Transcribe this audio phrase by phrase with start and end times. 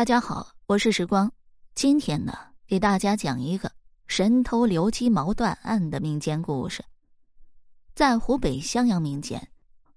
[0.00, 1.30] 大家好，我是时光。
[1.74, 2.32] 今天呢，
[2.66, 3.70] 给大家讲一个
[4.06, 6.82] 神偷刘鸡毛断案的民间故事。
[7.94, 9.46] 在湖北襄阳民间，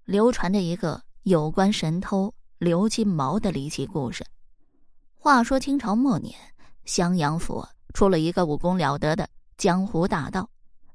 [0.04, 4.26] 流传着一个有关神偷刘金毛的离奇故事。
[5.16, 6.36] 话说清朝末年，
[6.84, 9.26] 襄阳府出了一个武功了得的
[9.56, 10.50] 江湖大盗，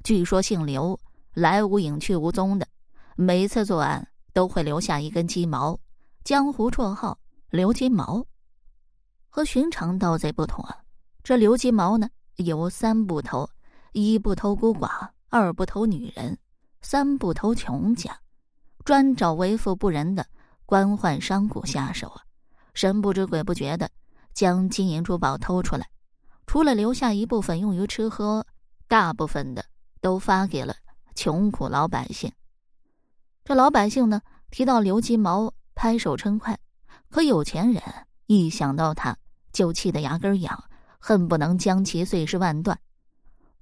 [0.05, 1.01] 据说姓刘，
[1.33, 2.69] 来无影去无踪的，
[3.17, 5.81] 每次作案都会留下一根鸡毛，
[6.25, 7.19] 江湖绰号
[7.49, 8.23] 刘金毛。
[9.29, 10.77] 和寻常盗贼不同啊，
[11.23, 13.49] 这刘金毛呢有三不偷：
[13.93, 16.37] 一不偷孤寡，二不偷女人，
[16.81, 18.19] 三不偷穷家，
[18.85, 20.27] 专找为富不仁的
[20.65, 22.23] 官宦商贾下手啊！
[22.75, 23.91] 神不知鬼不觉的
[24.33, 25.89] 将金银珠宝偷出来，
[26.47, 28.47] 除了留下一部分用于吃喝，
[28.87, 29.65] 大部分的
[30.01, 30.75] 都发给了
[31.15, 32.33] 穷苦老百姓。
[33.45, 36.55] 这老百姓呢提到刘金毛，拍手称快；
[37.11, 37.83] 可有钱人
[38.29, 39.17] 一想到他，
[39.55, 40.65] 就气得牙根痒，
[40.99, 42.79] 恨不能将其碎尸万段。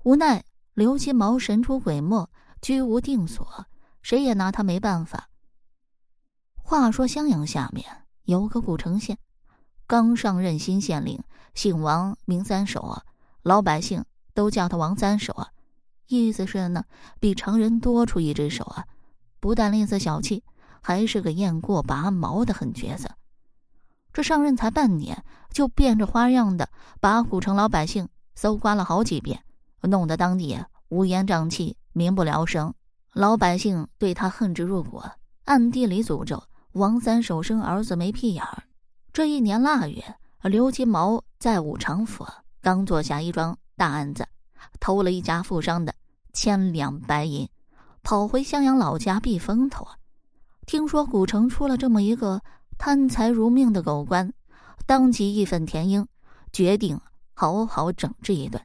[0.03, 2.29] 无奈刘金毛神出鬼没，
[2.61, 3.67] 居无定所，
[4.03, 5.29] 谁也拿他没办法。
[6.57, 7.87] 话说襄阳下面
[8.25, 9.17] 有个古城县，
[9.87, 11.23] 刚上任新县令，
[11.55, 13.05] 姓王，名三手啊，
[13.43, 15.49] 老百姓都叫他王三手啊，
[16.09, 16.85] 意思是呢，
[17.21, 18.85] 比常人多出一只手啊，
[19.39, 20.43] 不但吝啬小气，
[20.83, 23.09] 还是个雁过拔毛的狠角色。
[24.17, 29.43] 这上任才半年，就变着花样的把古城老百姓搜刮了好几遍，
[29.83, 32.73] 弄得当地乌烟瘴气、民不聊生。
[33.13, 35.03] 老百姓对他恨之入骨，
[35.45, 38.63] 暗地里诅咒王三手生儿子没屁眼儿。
[39.13, 40.03] 这一年腊月，
[40.45, 42.27] 刘金毛在武常府
[42.63, 44.27] 刚做下一桩大案子，
[44.81, 45.95] 偷了一家富商的
[46.33, 47.47] 千两白银，
[48.03, 49.87] 跑回襄阳老家避风头。
[50.65, 52.41] 听说古城出了这么一个。
[52.79, 54.33] 贪财如命的狗官，
[54.87, 56.07] 当即义愤填膺，
[56.53, 57.01] 决定
[57.35, 58.65] 好好整治一顿。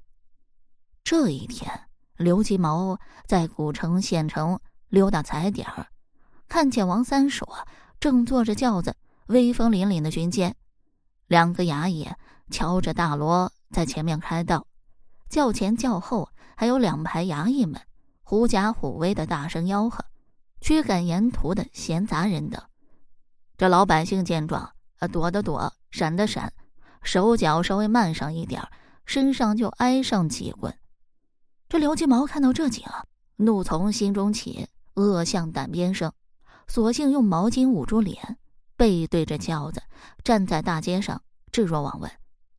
[1.03, 1.87] 这一天，
[2.17, 4.59] 刘金毛在古城县城
[4.89, 5.87] 溜达踩点儿，
[6.47, 7.65] 看见王三手啊
[7.99, 8.95] 正坐着轿子，
[9.27, 10.55] 威风凛凛的巡街。
[11.27, 12.07] 两个衙役
[12.51, 14.67] 敲着大锣在前面开道，
[15.29, 17.81] 轿前轿后还有两排衙役们，
[18.21, 20.05] 狐假虎威的大声吆喝，
[20.59, 22.61] 驱赶沿途的闲杂人等。
[23.61, 26.51] 这老百姓见状，啊，躲的躲，闪的闪，
[27.03, 28.67] 手脚稍微慢上一点
[29.05, 30.75] 身上就挨上几棍。
[31.69, 32.83] 这刘金毛看到这景，
[33.35, 36.11] 怒从心中起，恶向胆边生，
[36.67, 38.39] 索性用毛巾捂住脸，
[38.75, 39.83] 背对着轿子，
[40.23, 42.11] 站在大街上，置若罔闻，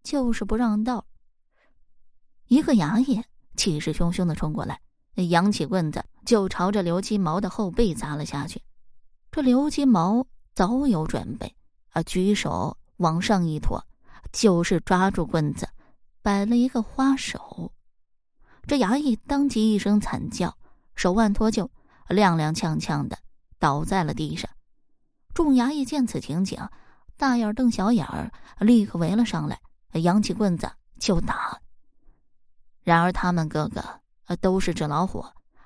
[0.04, 1.04] 就是不让道。
[2.46, 3.20] 一个衙役
[3.56, 4.80] 气势汹汹的冲过来，
[5.16, 8.62] 扬起棍子就朝着刘金毛的后背砸了下去。
[9.32, 10.28] 这刘金毛。
[10.54, 11.54] 早有准备，
[11.92, 12.02] 啊！
[12.02, 13.82] 举手往上一托，
[14.32, 15.68] 就是抓住棍子，
[16.20, 17.72] 摆了一个花手。
[18.66, 20.54] 这衙役当即一声惨叫，
[20.94, 21.68] 手腕脱臼，
[22.08, 23.18] 踉踉跄跄的
[23.58, 24.50] 倒在了地上。
[25.32, 26.68] 众衙役见此情景，
[27.16, 28.30] 大眼瞪小眼儿，
[28.60, 29.58] 立刻围了上来，
[29.92, 31.58] 扬起棍子就打。
[32.82, 33.82] 然而他们个个
[34.40, 35.24] 都是纸老虎。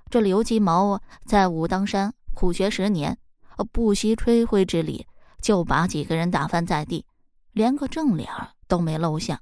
[0.09, 3.19] 这刘金毛在武当山苦学十年。
[3.65, 5.07] 不惜吹灰之力，
[5.41, 7.05] 就把几个人打翻在地，
[7.53, 8.29] 连个正脸
[8.69, 9.41] 都没露下。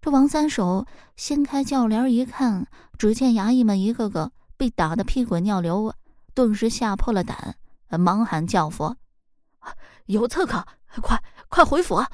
[0.00, 0.86] 这王三手
[1.16, 5.92] 掀开轿帘一看，只见衙役们一个个被打得屁滚尿流，
[6.32, 7.56] 顿时吓破了胆，
[7.98, 8.96] 忙喊叫佛
[10.06, 10.64] ：“有刺客，
[11.02, 12.04] 快快回府！”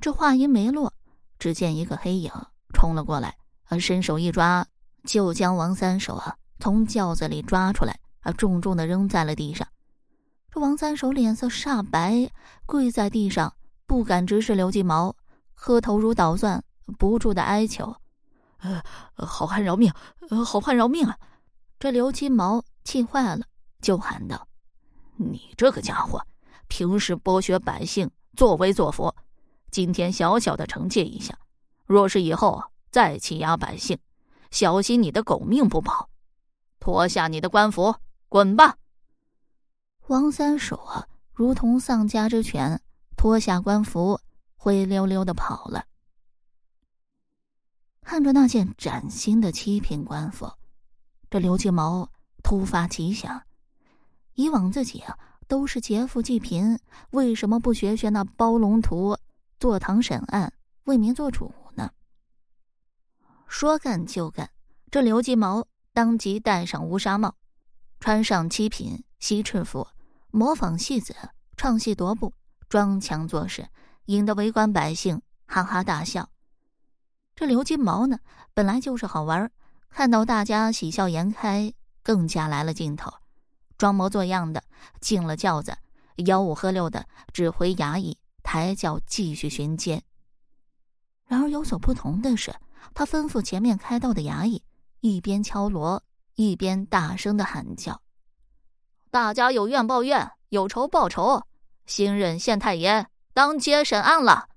[0.00, 0.92] 这话音没落，
[1.38, 2.30] 只见一个黑影
[2.72, 3.36] 冲了过来，
[3.80, 4.64] 伸手一抓，
[5.02, 7.98] 就将王三手啊从轿子里抓出来。
[8.20, 8.32] 啊！
[8.32, 9.66] 重重的扔在了地上。
[10.50, 12.30] 这王三手脸色煞白，
[12.66, 13.54] 跪在地上，
[13.86, 15.14] 不敢直视刘金毛，
[15.54, 16.64] 磕头如捣蒜，
[16.98, 17.94] 不住的哀求
[18.58, 18.82] ：“呃，
[19.16, 19.92] 好汉饶命！
[20.30, 21.18] 呃，好汉饶命啊！”
[21.78, 23.44] 这刘金毛气坏了，
[23.80, 24.48] 就喊道
[25.16, 26.20] ：“你这个家伙，
[26.66, 29.14] 平时剥削百姓，作威作福，
[29.70, 31.38] 今天小小的惩戒一下，
[31.86, 33.98] 若是以后再欺压百姓，
[34.50, 36.08] 小心你的狗命不保！
[36.80, 37.94] 脱下你的官服！”
[38.30, 38.76] 滚吧！
[40.08, 42.82] 王三手啊，如同丧家之犬，
[43.16, 44.20] 脱下官服，
[44.54, 45.86] 灰溜溜的跑了。
[48.02, 50.52] 看着那件崭新的七品官服，
[51.30, 52.10] 这刘金毛
[52.42, 53.44] 突发奇想：
[54.34, 56.78] 以往自己啊都是劫富济贫，
[57.12, 59.16] 为什么不学学那包龙图，
[59.58, 60.52] 坐堂审案，
[60.84, 61.90] 为民做主呢？
[63.46, 64.50] 说干就干，
[64.90, 67.34] 这刘金毛当即戴上乌纱帽。
[68.00, 69.86] 穿上七品西赤服，
[70.30, 71.14] 模仿戏子
[71.56, 72.32] 唱戏踱步，
[72.68, 73.68] 装腔作势，
[74.06, 76.28] 引得围观百姓哈哈大笑。
[77.34, 78.18] 这刘金毛呢，
[78.54, 79.50] 本来就是好玩，
[79.90, 81.72] 看到大家喜笑颜开，
[82.02, 83.12] 更加来了劲头，
[83.76, 84.62] 装模作样的
[85.00, 85.76] 进了轿子，
[86.16, 90.02] 吆五喝六的指挥衙役抬轿继续巡街。
[91.26, 92.54] 然而有所不同的是，
[92.94, 94.62] 他吩咐前面开道的衙役
[95.00, 96.02] 一边敲锣，
[96.38, 98.00] 一边大声的喊叫
[99.10, 101.42] ：“大家有怨报怨，有仇报仇，
[101.86, 103.04] 新任县太爷
[103.34, 104.48] 当街审案了。”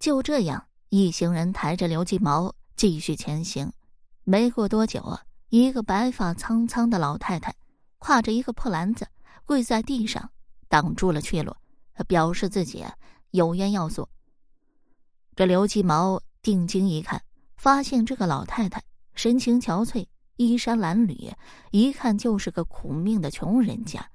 [0.00, 3.72] 就这样，一行人抬着刘金毛继续前行。
[4.24, 7.54] 没过多久啊，一个白发苍苍的老太太
[8.00, 9.06] 挎着一个破篮子
[9.44, 10.28] 跪在地上，
[10.66, 11.54] 挡住了去路，
[12.08, 12.84] 表示自己
[13.30, 14.08] 有冤要诉。
[15.36, 17.22] 这刘金毛定睛一看，
[17.56, 18.82] 发现这个老太太
[19.14, 20.04] 神情憔悴，
[20.38, 21.34] 衣衫褴褛，
[21.72, 24.08] 一看就是个苦命的穷人家，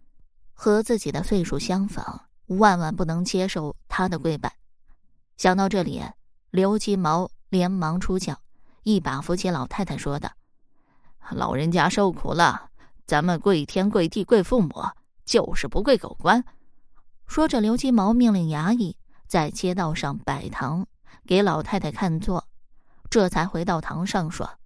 [0.53, 4.55] 和自己的岁数相仿，万万不能接受他的跪拜。
[5.35, 6.01] 想到这里，
[6.49, 8.39] 刘金毛连忙出轿，
[8.83, 10.31] 一把扶起老太太，说道
[11.29, 12.69] ：“老人家受苦了，
[13.05, 14.73] 咱们跪天跪地跪父母，
[15.25, 16.45] 就是不跪狗官。”
[17.27, 18.95] 说着，刘金毛命令衙役
[19.27, 20.87] 在街道上摆堂。
[21.25, 22.47] 给老太太看座，
[23.09, 24.57] 这才回到堂上说：“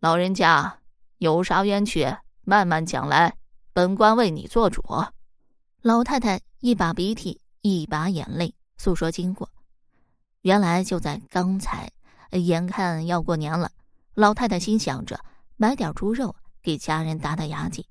[0.00, 0.78] 老人家
[1.18, 3.34] 有啥冤屈，慢慢讲来，
[3.72, 4.84] 本官为你做主。”
[5.80, 9.48] 老太太一把鼻涕一把眼泪诉说经过。
[10.42, 11.90] 原来就在刚才，
[12.30, 13.70] 眼看要过年了，
[14.14, 15.18] 老太太心想着
[15.56, 17.86] 买点猪肉给家人打打牙祭，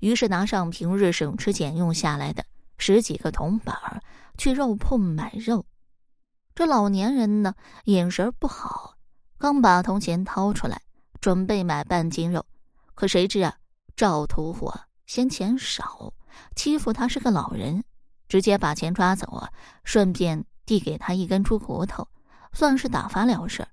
[0.00, 2.44] 于是拿上平日省吃俭用下来的
[2.76, 4.02] 十几个铜板，
[4.36, 5.64] 去肉铺买肉。
[6.54, 7.54] 这老年人呢，
[7.84, 8.94] 眼神不好，
[9.38, 10.82] 刚把铜钱掏出来，
[11.20, 12.44] 准备买半斤肉，
[12.94, 13.56] 可谁知啊，
[13.96, 14.72] 赵屠户
[15.06, 16.12] 嫌钱少，
[16.54, 17.82] 欺负他是个老人，
[18.28, 19.50] 直接把钱抓走啊，
[19.84, 22.06] 顺便递给他一根猪骨头，
[22.52, 23.66] 算是打发了事。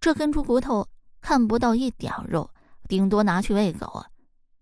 [0.00, 0.86] 这根猪骨头
[1.20, 2.50] 看不到一点肉，
[2.88, 4.06] 顶多拿去喂狗啊，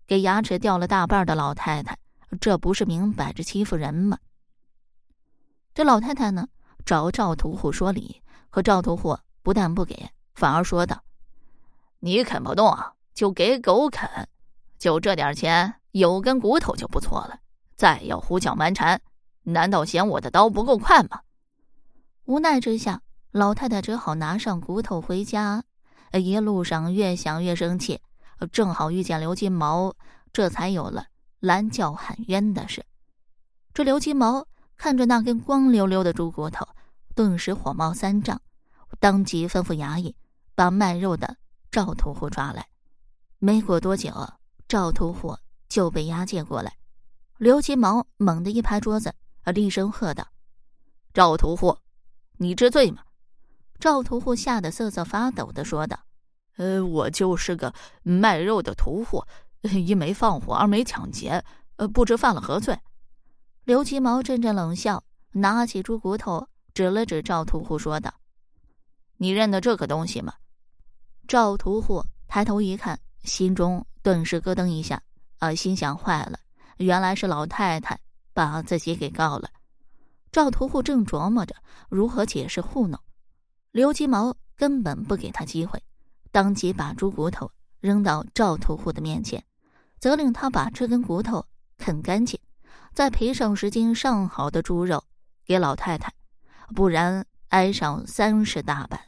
[0.07, 1.97] 给牙齿掉了大半的老太太，
[2.41, 4.17] 这不是明摆着欺负人吗？
[5.73, 6.47] 这老太太呢？
[6.85, 11.03] 找赵屠户说理，可赵屠户不但不给，反而说道
[11.99, 12.77] ：“你啃不动，
[13.13, 14.09] 就给狗啃，
[14.77, 17.39] 就这点钱，有根骨头就不错了。
[17.75, 18.99] 再要胡搅蛮缠，
[19.43, 21.21] 难道嫌我的刀不够快吗？”
[22.25, 23.01] 无奈之下，
[23.31, 25.63] 老太太只好拿上骨头回家。
[26.13, 28.01] 一路上越想越生气，
[28.51, 29.93] 正好遇见刘金毛，
[30.31, 31.05] 这才有了
[31.39, 32.83] 拦轿喊冤的事。
[33.73, 34.45] 这刘金毛
[34.77, 36.67] 看着那根光溜溜的猪骨头。
[37.15, 38.39] 顿时火冒三丈，
[38.99, 40.15] 当即吩咐衙役
[40.55, 41.35] 把卖肉的
[41.71, 42.67] 赵屠户抓来。
[43.37, 44.11] 没过多久，
[44.67, 45.37] 赵屠户
[45.67, 46.77] 就被押解过来。
[47.37, 49.13] 刘金毛猛地一拍桌子，
[49.45, 50.27] 厉声喝道
[51.13, 51.77] ：“赵屠户，
[52.37, 53.03] 你知罪吗？”
[53.79, 55.99] 赵屠户吓得瑟瑟发抖的说道
[56.57, 57.73] ：“呃，我就是个
[58.03, 59.23] 卖肉的屠户，
[59.61, 61.43] 一没放火，二没抢劫，
[61.77, 62.77] 呃，不知犯了何罪。”
[63.63, 66.47] 刘金毛阵阵冷笑，拿起猪骨头。
[66.71, 68.13] 指了指赵屠户，说道
[69.17, 70.33] ：“你认得这个东西吗？”
[71.29, 74.99] 赵屠户抬头一看，心中顿时咯噔一下，
[75.37, 76.39] 啊，心想：坏了，
[76.77, 77.99] 原来是老太太
[78.33, 79.47] 把自己给告了。
[80.31, 81.55] 赵屠户正琢磨着
[81.87, 82.99] 如何解释糊弄，
[83.69, 85.79] 刘金毛根本不给他机会，
[86.31, 89.45] 当即把猪骨头扔到赵屠户的面前，
[89.99, 91.45] 责令他把这根骨头
[91.77, 92.39] 啃干净，
[92.95, 95.03] 再赔上十斤上好的猪肉
[95.45, 96.11] 给老太太。
[96.73, 98.99] 不然挨上三十大板。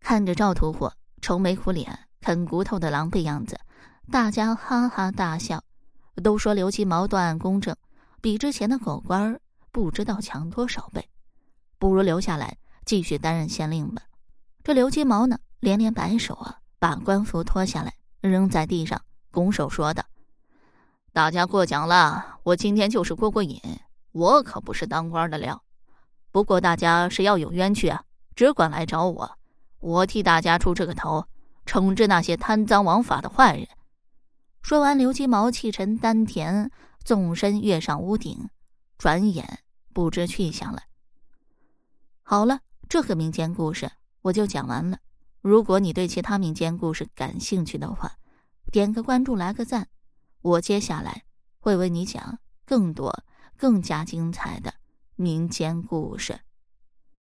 [0.00, 0.90] 看着赵屠户
[1.24, 3.58] 愁眉苦脸、啃骨头的狼狈样子，
[4.12, 5.64] 大家哈哈大笑，
[6.22, 7.74] 都说刘金毛断案公正，
[8.20, 9.40] 比之前的狗官
[9.72, 11.08] 不知道强多少倍。
[11.78, 14.02] 不如留下来继续担任县令吧。
[14.62, 19.00] 这刘金毛呢，连连摆手啊，把官服脱下来扔在地上，
[19.30, 20.04] 拱手说道
[21.14, 23.58] ：“大家过奖了，我今天就是过过瘾，
[24.12, 25.62] 我可不是当官的料。”
[26.30, 28.04] 不过大家谁要有冤屈啊，
[28.36, 29.38] 只管来找我，
[29.84, 31.26] 我替大家出这个头，
[31.66, 33.68] 惩治那些贪赃枉法的坏人。
[34.62, 36.70] 说完，刘金毛气沉丹田，
[37.04, 38.48] 纵身跃上屋顶，
[38.96, 39.58] 转眼
[39.92, 40.84] 不知去向了。
[42.22, 44.96] 好了，这个民间故事我就讲完了。
[45.42, 48.12] 如果你对其他民间故事感兴趣的话，
[48.72, 49.88] 点个关注，来个赞，
[50.40, 51.24] 我接下来
[51.60, 53.22] 会为你讲更多、
[53.58, 54.72] 更加精彩的。
[55.16, 56.40] 民间故事。